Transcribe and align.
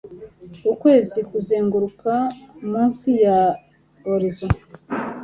Ukwezi 0.71 1.19
kuzenguruka 1.29 2.13
munsi 2.69 3.07
ya 3.25 3.37
horizon 4.05 4.51